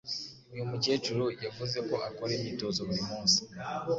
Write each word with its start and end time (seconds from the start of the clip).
Uyu 0.53 0.69
mukecuru 0.71 1.23
yavuze 1.45 1.77
ko 1.87 1.95
akora 2.07 2.31
imyitozo 2.37 2.79
buri 2.87 3.03
munsi 3.09 3.39